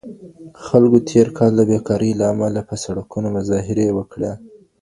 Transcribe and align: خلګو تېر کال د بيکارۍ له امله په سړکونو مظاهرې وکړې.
خلګو 0.65 0.99
تېر 1.09 1.27
کال 1.37 1.51
د 1.57 1.61
بيکارۍ 1.69 2.11
له 2.19 2.25
امله 2.33 2.61
په 2.69 2.75
سړکونو 2.83 3.27
مظاهرې 3.37 3.87
وکړې. 3.97 4.31